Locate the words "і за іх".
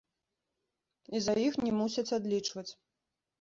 1.19-1.59